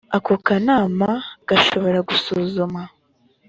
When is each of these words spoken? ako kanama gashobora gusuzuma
ako 0.17 0.33
kanama 0.47 1.09
gashobora 1.47 1.99
gusuzuma 2.09 2.81